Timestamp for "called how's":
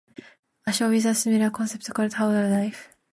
1.93-2.33